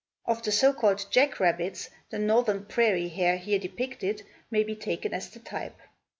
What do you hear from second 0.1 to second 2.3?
Of the so called jack rabbits the